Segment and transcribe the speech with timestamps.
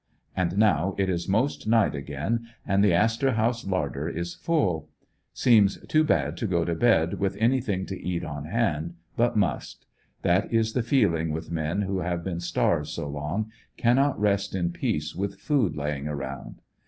[0.35, 4.89] And now it is most night again and the '* Astor House" larder is full.
[5.31, 9.85] Seems too bad to go to bed with anything to eat on hand, but must.
[10.23, 14.71] That is the feeling with men who have been starved so long, cannot rest in
[14.71, 16.63] peace with food laying around.